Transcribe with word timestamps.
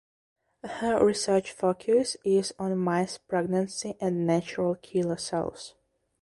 Her 0.63 1.05
research 1.05 1.51
focus 1.51 2.17
is 2.25 2.55
on 2.57 2.75
mice 2.79 3.19
pregnancy 3.19 3.97
and 4.01 4.25
natural 4.25 4.73
killer 4.73 5.17
cells. 5.17 5.75